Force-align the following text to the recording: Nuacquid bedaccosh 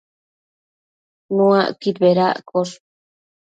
Nuacquid 1.35 2.01
bedaccosh 2.05 2.75